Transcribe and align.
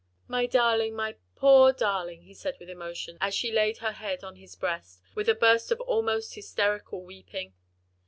"My 0.27 0.47
darling, 0.47 0.95
my 0.95 1.17
poor 1.35 1.71
darling!" 1.71 2.23
he 2.23 2.33
said 2.33 2.57
with 2.59 2.71
emotion, 2.71 3.19
as 3.21 3.35
she 3.35 3.51
laid 3.51 3.77
her 3.77 3.91
head 3.91 4.23
on 4.23 4.37
his 4.37 4.55
breast, 4.55 4.99
with 5.13 5.29
a 5.29 5.35
burst 5.35 5.71
of 5.71 5.79
almost 5.81 6.33
hysterical 6.33 7.03
weeping. 7.03 7.53